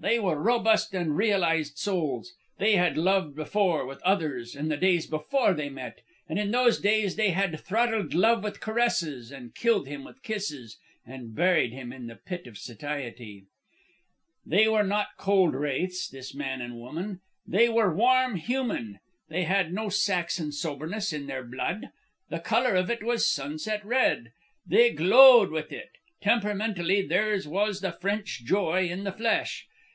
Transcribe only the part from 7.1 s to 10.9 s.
they had throttled Love with caresses, and killed him with kisses,